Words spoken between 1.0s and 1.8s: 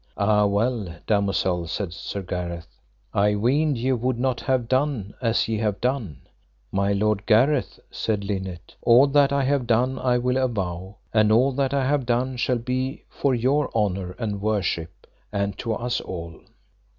damosel,